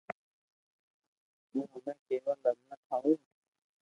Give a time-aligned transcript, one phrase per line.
[1.49, 3.11] ھون ھمو ڪيوا جملا ٺاھو